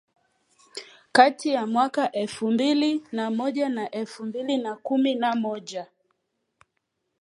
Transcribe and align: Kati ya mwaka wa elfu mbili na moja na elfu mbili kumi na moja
Kati 1.11 1.49
ya 1.49 1.67
mwaka 1.67 2.01
wa 2.01 2.11
elfu 2.11 2.51
mbili 2.51 3.03
na 3.11 3.31
moja 3.31 3.69
na 3.69 3.91
elfu 3.91 4.25
mbili 4.25 4.63
kumi 4.83 5.15
na 5.15 5.35
moja 5.35 5.87